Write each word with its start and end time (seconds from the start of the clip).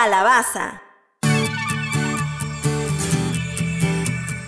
Calabaza. 0.00 0.80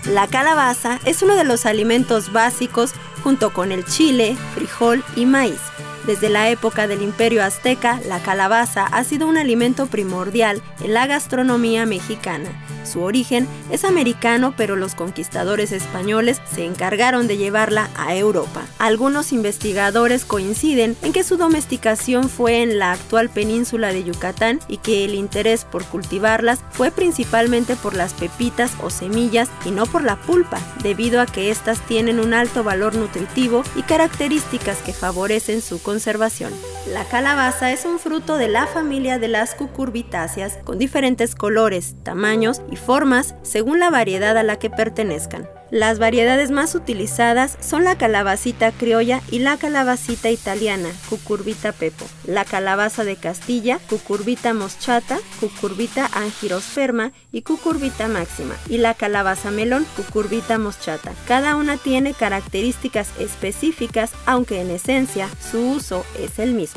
La 0.04 0.29
calabaza 0.29 1.00
es 1.04 1.23
uno 1.23 1.34
de 1.34 1.43
los 1.43 1.66
alimentos 1.66 2.30
básicos 2.30 2.93
junto 3.25 3.52
con 3.52 3.73
el 3.73 3.84
chile, 3.84 4.36
frijol 4.55 5.02
y 5.16 5.27
maíz. 5.27 5.70
Desde 6.07 6.29
la 6.29 6.51
época 6.51 6.87
del 6.87 7.03
imperio 7.03 7.45
azteca, 7.45 8.01
la 8.07 8.21
calabaza 8.21 8.87
ha 8.87 9.05
sido 9.05 9.27
un 9.27 9.37
alimento 9.37 9.87
primordial 9.87 10.62
en 10.83 10.95
la 10.95 11.07
gastronomía 11.07 11.87
mexicana 11.87 12.51
su 12.91 13.03
origen 13.03 13.46
es 13.71 13.84
americano, 13.84 14.55
pero 14.57 14.77
los 14.77 14.95
conquistadores 14.95 15.73
españoles 15.73 16.41
se 16.52 16.65
encargaron 16.65 17.29
de 17.29 17.37
llevarla 17.37 17.89
a 17.97 18.16
Europa. 18.16 18.62
Algunos 18.79 19.33
investigadores 19.33 20.25
coinciden 20.25 20.97
en 21.02 21.12
que 21.12 21.23
su 21.23 21.37
domesticación 21.37 22.29
fue 22.29 22.62
en 22.62 22.79
la 22.79 22.93
actual 22.93 23.29
península 23.29 23.93
de 23.93 24.05
Yucatán 24.05 24.60
y 24.69 24.79
que 24.79 25.05
el 25.05 25.15
interés 25.15 25.65
por 25.65 25.85
cultivarlas 25.85 26.60
fue 26.71 26.91
principalmente 26.91 27.77
por 27.77 27.95
las 27.95 28.12
pepitas 28.15 28.73
o 28.82 28.91
semillas 28.91 29.48
y 29.65 29.71
no 29.71 29.87
por 29.87 30.02
la 30.02 30.16
pulpa, 30.16 30.59
debido 30.82 31.21
a 31.21 31.27
que 31.27 31.51
éstas 31.51 31.80
tienen 31.87 32.19
un 32.19 32.35
alto 32.35 32.65
valor 32.65 32.96
nutritivo 32.96 33.62
y 33.77 33.82
características 33.82 34.79
que 34.79 34.93
favorecen 34.93 35.62
su 35.62 35.82
conservación. 35.91 36.53
La 36.87 37.05
calabaza 37.05 37.73
es 37.73 37.84
un 37.84 37.98
fruto 37.98 38.39
de 38.39 38.48
la 38.48 38.66
familia 38.66 39.19
de 39.19 39.29
las 39.29 39.55
cucurbitáceas 39.55 40.59
con 40.65 40.79
diferentes 40.79 41.34
colores, 41.34 41.95
tamaños 42.02 42.62
y 42.71 42.77
formas 42.77 43.34
según 43.43 43.79
la 43.79 43.91
variedad 43.91 44.37
a 44.38 44.43
la 44.43 44.59
que 44.59 44.71
pertenezcan. 44.71 45.47
Las 45.71 46.01
variedades 46.01 46.51
más 46.51 46.74
utilizadas 46.74 47.57
son 47.61 47.85
la 47.85 47.97
calabacita 47.97 48.73
criolla 48.73 49.21
y 49.30 49.38
la 49.38 49.57
calabacita 49.57 50.29
italiana, 50.29 50.88
Cucurbita 51.09 51.71
pepo, 51.71 52.07
la 52.24 52.45
calabaza 52.45 53.05
de 53.05 53.15
Castilla, 53.15 53.79
Cucurbita 53.88 54.52
moschata, 54.52 55.21
Cucurbita 55.38 56.10
angirosperma 56.13 57.13
y 57.30 57.43
Cucurbita 57.43 58.09
máxima, 58.09 58.57
y 58.69 58.79
la 58.79 58.95
calabaza 58.95 59.52
melón, 59.52 59.87
Cucurbita 59.97 60.59
moschata. 60.59 61.13
Cada 61.29 61.54
una 61.54 61.76
tiene 61.76 62.15
características 62.15 63.10
específicas, 63.21 64.10
aunque 64.26 64.62
en 64.62 64.71
esencia 64.71 65.28
su 65.53 65.71
uso 65.71 66.04
es 66.19 66.41
el 66.41 66.53
mismo. 66.53 66.69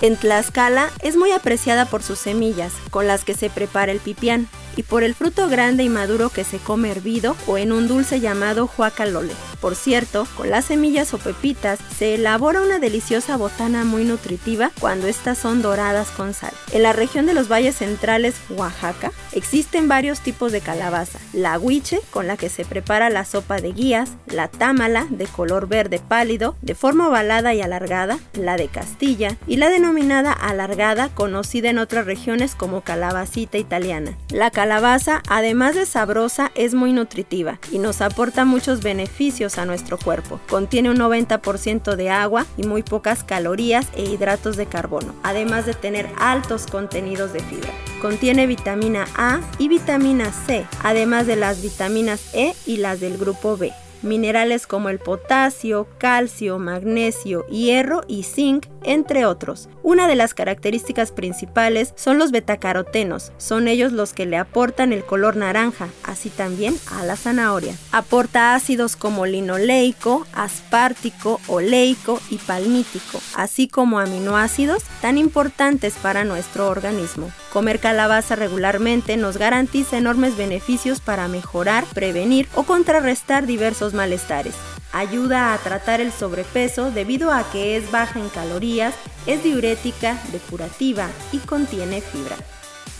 En 0.00 0.16
Tlaxcala 0.16 0.90
es 1.02 1.16
muy 1.16 1.32
apreciada 1.32 1.86
por 1.86 2.02
sus 2.02 2.18
semillas, 2.18 2.72
con 2.90 3.06
las 3.06 3.24
que 3.24 3.34
se 3.34 3.50
prepara 3.50 3.92
el 3.92 3.98
pipián, 3.98 4.48
y 4.76 4.84
por 4.84 5.02
el 5.02 5.14
fruto 5.14 5.48
grande 5.48 5.82
y 5.82 5.88
maduro 5.88 6.30
que 6.30 6.44
se 6.44 6.58
come 6.58 6.90
hervido 6.90 7.36
o 7.46 7.58
en 7.58 7.72
un 7.72 7.88
dulce 7.88 8.20
llamado 8.20 8.70
huacalole. 8.78 9.32
Por 9.60 9.74
cierto, 9.74 10.26
con 10.36 10.50
las 10.50 10.66
semillas 10.66 11.12
o 11.14 11.18
pepitas 11.18 11.80
se 11.96 12.14
elabora 12.14 12.62
una 12.62 12.78
deliciosa 12.78 13.36
botana 13.36 13.84
muy 13.84 14.04
nutritiva 14.04 14.70
cuando 14.80 15.08
estas 15.08 15.38
son 15.38 15.62
doradas 15.62 16.10
con 16.10 16.32
sal. 16.34 16.52
En 16.72 16.82
la 16.82 16.92
región 16.92 17.26
de 17.26 17.34
los 17.34 17.50
valles 17.50 17.76
centrales, 17.76 18.36
Oaxaca, 18.50 19.10
existen 19.32 19.88
varios 19.88 20.20
tipos 20.20 20.52
de 20.52 20.60
calabaza. 20.60 21.18
La 21.32 21.58
huiche, 21.58 22.00
con 22.10 22.26
la 22.26 22.36
que 22.36 22.48
se 22.48 22.64
prepara 22.64 23.10
la 23.10 23.24
sopa 23.24 23.60
de 23.60 23.72
guías, 23.72 24.10
la 24.26 24.48
támala, 24.48 25.06
de 25.10 25.26
color 25.26 25.66
verde 25.66 26.00
pálido, 26.06 26.56
de 26.62 26.74
forma 26.74 27.08
ovalada 27.08 27.54
y 27.54 27.60
alargada, 27.60 28.18
la 28.34 28.56
de 28.56 28.68
Castilla, 28.68 29.36
y 29.46 29.56
la 29.56 29.70
denominada 29.70 30.32
alargada, 30.32 31.08
conocida 31.08 31.70
en 31.70 31.78
otras 31.78 32.06
regiones 32.06 32.54
como 32.54 32.82
calabacita 32.82 33.58
italiana. 33.58 34.16
La 34.30 34.50
calabaza, 34.50 35.22
además 35.28 35.74
de 35.74 35.86
sabrosa, 35.86 36.52
es 36.54 36.74
muy 36.74 36.92
nutritiva 36.92 37.58
y 37.72 37.78
nos 37.78 38.00
aporta 38.00 38.44
muchos 38.44 38.82
beneficios 38.82 39.47
a 39.56 39.64
nuestro 39.64 39.96
cuerpo. 39.96 40.40
Contiene 40.48 40.90
un 40.90 40.98
90% 40.98 41.94
de 41.94 42.10
agua 42.10 42.44
y 42.56 42.64
muy 42.64 42.82
pocas 42.82 43.24
calorías 43.24 43.86
e 43.94 44.02
hidratos 44.04 44.56
de 44.56 44.66
carbono, 44.66 45.14
además 45.22 45.64
de 45.64 45.74
tener 45.74 46.10
altos 46.18 46.66
contenidos 46.66 47.32
de 47.32 47.40
fibra. 47.40 47.72
Contiene 48.02 48.46
vitamina 48.46 49.06
A 49.16 49.40
y 49.58 49.68
vitamina 49.68 50.32
C, 50.32 50.66
además 50.82 51.26
de 51.26 51.36
las 51.36 51.62
vitaminas 51.62 52.34
E 52.34 52.54
y 52.66 52.76
las 52.76 53.00
del 53.00 53.16
grupo 53.16 53.56
B 53.56 53.72
minerales 54.02 54.66
como 54.66 54.88
el 54.88 54.98
potasio, 54.98 55.88
calcio, 55.98 56.58
magnesio, 56.58 57.46
hierro 57.48 58.02
y 58.06 58.22
zinc, 58.22 58.66
entre 58.82 59.26
otros. 59.26 59.68
Una 59.82 60.08
de 60.08 60.16
las 60.16 60.34
características 60.34 61.12
principales 61.12 61.92
son 61.96 62.18
los 62.18 62.30
betacarotenos, 62.30 63.32
son 63.38 63.68
ellos 63.68 63.92
los 63.92 64.12
que 64.12 64.26
le 64.26 64.36
aportan 64.36 64.92
el 64.92 65.04
color 65.04 65.36
naranja, 65.36 65.88
así 66.02 66.30
también 66.30 66.76
a 66.90 67.04
la 67.04 67.16
zanahoria. 67.16 67.74
Aporta 67.92 68.54
ácidos 68.54 68.96
como 68.96 69.26
linoleico, 69.26 70.26
aspartico, 70.32 71.40
oleico 71.48 72.20
y 72.30 72.36
palmítico, 72.36 73.20
así 73.34 73.68
como 73.68 73.98
aminoácidos 73.98 74.82
tan 75.00 75.18
importantes 75.18 75.94
para 75.94 76.24
nuestro 76.24 76.68
organismo. 76.68 77.30
Comer 77.52 77.80
calabaza 77.80 78.36
regularmente 78.36 79.16
nos 79.16 79.38
garantiza 79.38 79.96
enormes 79.96 80.36
beneficios 80.36 81.00
para 81.00 81.28
mejorar, 81.28 81.84
prevenir 81.94 82.48
o 82.54 82.64
contrarrestar 82.64 83.46
diversos 83.46 83.94
malestares. 83.94 84.54
Ayuda 84.92 85.52
a 85.52 85.58
tratar 85.58 86.00
el 86.00 86.12
sobrepeso 86.12 86.90
debido 86.90 87.32
a 87.32 87.50
que 87.50 87.76
es 87.76 87.90
baja 87.90 88.18
en 88.18 88.28
calorías, 88.28 88.94
es 89.26 89.42
diurética, 89.42 90.18
depurativa 90.32 91.08
y 91.32 91.38
contiene 91.38 92.00
fibra. 92.00 92.36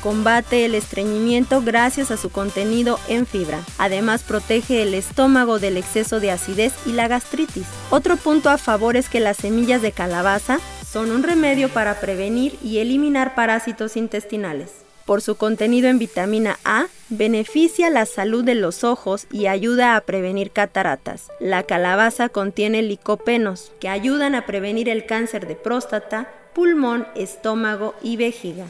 Combate 0.03 0.65
el 0.65 0.77
estreñimiento 0.77 1.61
gracias 1.61 2.13
a 2.13 2.17
su 2.17 2.31
contenido 2.31 3.01
en 3.09 3.27
fibra. 3.27 3.61
Además 3.79 4.23
protege 4.23 4.83
el 4.83 4.95
estómago 4.95 5.59
del 5.59 5.77
exceso 5.77 6.21
de 6.21 6.31
acidez 6.31 6.73
y 6.87 6.93
la 6.93 7.09
gastritis. 7.09 7.67
Otro 7.91 8.17
punto 8.17 8.49
a 8.49 8.59
favor 8.59 8.97
es 8.97 9.09
que 9.09 9.19
las 9.19 9.39
semillas 9.39 9.83
de 9.83 9.91
calabaza 9.91 10.61
son 10.89 11.11
un 11.11 11.25
remedio 11.25 11.69
para 11.69 12.01
prevenir 12.01 12.59
y 12.63 12.79
eliminar 12.79 13.35
parásitos 13.35 13.97
intestinales. 13.97 14.88
Por 15.09 15.23
su 15.23 15.37
contenido 15.37 15.89
en 15.89 15.99
vitamina 15.99 16.59
A, 16.67 16.85
beneficia 17.09 17.89
la 17.89 18.05
salud 18.05 18.45
de 18.45 18.55
los 18.55 18.85
ojos 18.85 19.27
y 19.33 19.47
ayuda 19.47 19.97
a 19.97 20.03
prevenir 20.03 20.51
cataratas. 20.51 21.29
La 21.41 21.63
calabaza 21.63 22.29
contiene 22.29 22.83
licopenos, 22.83 23.73
que 23.81 23.89
ayudan 23.89 24.35
a 24.35 24.45
prevenir 24.45 24.91
el 24.91 25.07
cáncer 25.07 25.47
de 25.47 25.55
próstata, 25.55 26.31
pulmón, 26.55 27.07
estómago 27.15 27.95
y 28.03 28.19
vejiga. 28.19 28.67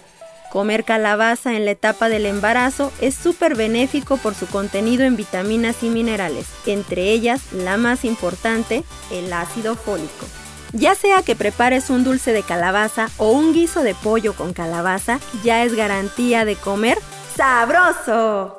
Comer 0.52 0.84
calabaza 0.84 1.56
en 1.56 1.64
la 1.64 1.72
etapa 1.72 2.08
del 2.08 2.24
embarazo 2.24 2.92
es 3.00 3.16
súper 3.16 3.56
benéfico 3.56 4.16
por 4.16 4.36
su 4.36 4.46
contenido 4.46 5.02
en 5.02 5.16
vitaminas 5.16 5.82
y 5.82 5.90
minerales, 5.90 6.46
entre 6.66 7.10
ellas 7.10 7.52
la 7.52 7.78
más 7.78 8.04
importante, 8.04 8.84
el 9.10 9.32
ácido 9.32 9.74
fólico. 9.74 10.24
Ya 10.72 10.94
sea 10.94 11.22
que 11.22 11.34
prepares 11.34 11.90
un 11.90 12.04
dulce 12.04 12.32
de 12.32 12.42
calabaza 12.42 13.08
o 13.16 13.30
un 13.30 13.52
guiso 13.52 13.82
de 13.82 13.94
pollo 13.94 14.34
con 14.34 14.52
calabaza, 14.52 15.18
ya 15.42 15.64
es 15.64 15.74
garantía 15.74 16.44
de 16.44 16.56
comer 16.56 16.98
sabroso. 17.36 18.57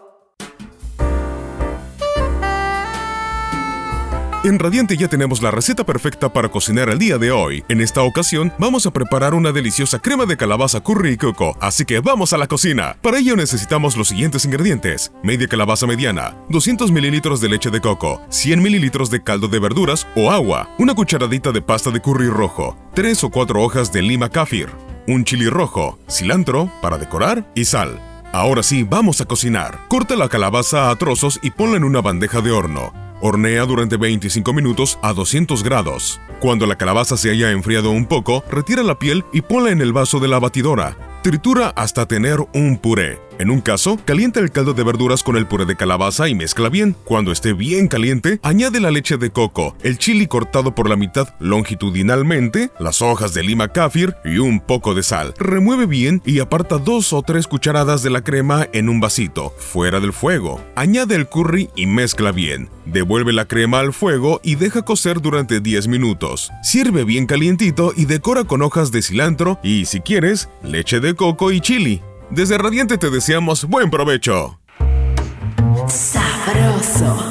En 4.49 4.57
Radiante 4.57 4.97
ya 4.97 5.07
tenemos 5.07 5.43
la 5.43 5.51
receta 5.51 5.85
perfecta 5.85 6.33
para 6.33 6.49
cocinar 6.49 6.89
el 6.89 6.97
día 6.97 7.19
de 7.19 7.29
hoy. 7.29 7.63
En 7.69 7.81
esta 7.81 8.01
ocasión 8.01 8.51
vamos 8.57 8.87
a 8.87 8.91
preparar 8.91 9.35
una 9.35 9.51
deliciosa 9.51 9.99
crema 9.99 10.25
de 10.25 10.37
calabaza 10.37 10.81
curry 10.81 11.11
y 11.11 11.17
coco, 11.17 11.55
así 11.61 11.85
que 11.85 11.99
vamos 11.99 12.33
a 12.33 12.37
la 12.39 12.47
cocina. 12.47 12.97
Para 13.03 13.19
ello 13.19 13.35
necesitamos 13.35 13.95
los 13.95 14.07
siguientes 14.07 14.45
ingredientes. 14.45 15.11
Media 15.21 15.47
calabaza 15.47 15.85
mediana, 15.85 16.35
200 16.49 16.91
mililitros 16.91 17.41
de 17.41 17.49
leche 17.49 17.69
de 17.69 17.79
coco, 17.79 18.23
100 18.29 18.59
mililitros 18.59 19.11
de 19.11 19.21
caldo 19.21 19.49
de 19.49 19.59
verduras 19.59 20.07
o 20.15 20.31
agua, 20.31 20.67
una 20.79 20.95
cucharadita 20.95 21.51
de 21.51 21.61
pasta 21.61 21.91
de 21.91 22.01
curry 22.01 22.29
rojo, 22.29 22.75
3 22.95 23.25
o 23.25 23.29
4 23.29 23.61
hojas 23.61 23.93
de 23.93 24.01
lima 24.01 24.29
kafir, 24.29 24.71
un 25.07 25.25
chili 25.25 25.47
rojo, 25.47 25.99
cilantro 26.09 26.71
para 26.81 26.97
decorar 26.97 27.47
y 27.53 27.65
sal. 27.65 28.01
Ahora 28.31 28.63
sí, 28.63 28.81
vamos 28.81 29.21
a 29.21 29.25
cocinar. 29.25 29.77
Corta 29.89 30.15
la 30.15 30.27
calabaza 30.27 30.89
a 30.89 30.95
trozos 30.95 31.39
y 31.43 31.51
ponla 31.51 31.77
en 31.77 31.83
una 31.83 32.01
bandeja 32.01 32.41
de 32.41 32.49
horno. 32.49 33.08
Hornea 33.21 33.65
durante 33.65 33.97
25 33.97 34.53
minutos 34.53 34.99
a 35.01 35.13
200 35.13 35.63
grados. 35.63 36.19
Cuando 36.39 36.65
la 36.65 36.77
calabaza 36.77 37.17
se 37.17 37.31
haya 37.31 37.51
enfriado 37.51 37.91
un 37.91 38.05
poco, 38.05 38.43
retira 38.49 38.83
la 38.83 38.97
piel 38.97 39.25
y 39.33 39.41
ponla 39.41 39.71
en 39.71 39.81
el 39.81 39.93
vaso 39.93 40.19
de 40.19 40.27
la 40.27 40.39
batidora. 40.39 40.97
Tritura 41.21 41.69
hasta 41.69 42.05
tener 42.05 42.39
un 42.53 42.77
puré. 42.77 43.28
En 43.39 43.49
un 43.49 43.61
caso, 43.61 43.97
calienta 44.03 44.41
el 44.41 44.51
caldo 44.51 44.73
de 44.73 44.83
verduras 44.83 45.23
con 45.23 45.37
el 45.37 45.47
puré 45.47 45.65
de 45.65 45.77
calabaza 45.77 46.27
y 46.27 46.35
mezcla 46.35 46.67
bien. 46.67 46.93
Cuando 47.05 47.31
esté 47.31 47.53
bien 47.53 47.87
caliente, 47.87 48.37
añade 48.43 48.81
la 48.81 48.91
leche 48.91 49.15
de 49.15 49.29
coco, 49.29 49.77
el 49.81 49.97
chili 49.97 50.27
cortado 50.27 50.75
por 50.75 50.89
la 50.89 50.97
mitad 50.97 51.29
longitudinalmente, 51.39 52.69
las 52.79 53.01
hojas 53.01 53.33
de 53.33 53.43
lima 53.43 53.69
kafir 53.69 54.13
y 54.25 54.39
un 54.39 54.59
poco 54.59 54.93
de 54.93 55.03
sal. 55.03 55.33
Remueve 55.39 55.85
bien 55.85 56.21
y 56.25 56.41
aparta 56.41 56.79
dos 56.79 57.13
o 57.13 57.21
tres 57.21 57.47
cucharadas 57.47 58.03
de 58.03 58.09
la 58.09 58.25
crema 58.25 58.67
en 58.73 58.89
un 58.89 58.99
vasito, 58.99 59.53
fuera 59.57 60.01
del 60.01 60.11
fuego. 60.11 60.59
Añade 60.75 61.15
el 61.15 61.27
curry 61.27 61.69
y 61.77 61.85
mezcla 61.85 62.33
bien. 62.33 62.69
Devuelve 62.85 63.31
la 63.31 63.45
crema 63.45 63.79
al 63.79 63.93
fuego 63.93 64.41
y 64.43 64.55
deja 64.55 64.81
cocer 64.81 65.21
durante 65.21 65.61
10 65.61 65.87
minutos. 65.87 66.51
Sirve 66.61 67.05
bien 67.05 67.25
calientito 67.25 67.93
y 67.95 68.03
decora 68.03 68.43
con 68.43 68.61
hojas 68.63 68.91
de 68.91 69.01
cilantro 69.01 69.59
y, 69.63 69.85
si 69.85 70.01
quieres, 70.01 70.49
leche 70.61 70.99
de 70.99 71.13
coco 71.15 71.53
y 71.53 71.61
chili. 71.61 72.01
Desde 72.31 72.57
Radiante 72.57 72.97
te 72.97 73.09
deseamos 73.09 73.65
buen 73.65 73.89
provecho. 73.89 74.59
Sabroso. 75.87 77.28